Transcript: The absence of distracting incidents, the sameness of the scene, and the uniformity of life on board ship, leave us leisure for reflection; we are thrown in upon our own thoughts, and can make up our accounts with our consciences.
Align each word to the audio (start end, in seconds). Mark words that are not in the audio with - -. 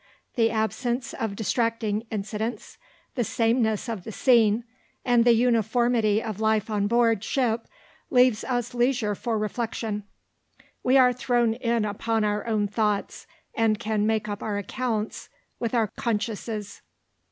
The 0.33 0.49
absence 0.49 1.13
of 1.13 1.35
distracting 1.35 2.07
incidents, 2.09 2.79
the 3.13 3.23
sameness 3.23 3.87
of 3.87 4.03
the 4.03 4.11
scene, 4.11 4.63
and 5.05 5.25
the 5.25 5.33
uniformity 5.35 6.23
of 6.23 6.39
life 6.39 6.71
on 6.71 6.87
board 6.87 7.23
ship, 7.23 7.67
leave 8.09 8.43
us 8.45 8.73
leisure 8.73 9.13
for 9.13 9.37
reflection; 9.37 10.05
we 10.81 10.97
are 10.97 11.13
thrown 11.13 11.53
in 11.53 11.85
upon 11.85 12.23
our 12.23 12.47
own 12.47 12.67
thoughts, 12.67 13.27
and 13.53 13.77
can 13.77 14.07
make 14.07 14.27
up 14.27 14.41
our 14.41 14.57
accounts 14.57 15.29
with 15.59 15.75
our 15.75 15.91
consciences. 15.97 16.81